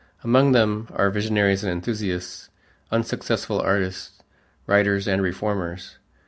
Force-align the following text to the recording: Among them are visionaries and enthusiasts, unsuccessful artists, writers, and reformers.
Among 0.23 0.51
them 0.51 0.87
are 0.95 1.11
visionaries 1.11 1.61
and 1.63 1.71
enthusiasts, 1.71 2.49
unsuccessful 2.89 3.61
artists, 3.61 4.23
writers, 4.65 5.07
and 5.07 5.21
reformers. 5.21 5.99